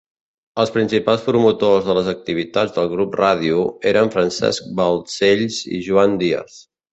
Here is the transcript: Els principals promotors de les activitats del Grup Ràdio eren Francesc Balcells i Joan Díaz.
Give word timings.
Els 0.61 0.69
principals 0.75 1.25
promotors 1.25 1.85
de 1.89 1.95
les 1.97 2.09
activitats 2.13 2.73
del 2.77 2.89
Grup 2.95 3.19
Ràdio 3.21 3.61
eren 3.93 4.11
Francesc 4.17 4.73
Balcells 4.81 5.61
i 5.79 5.83
Joan 5.91 6.19
Díaz. 6.25 6.59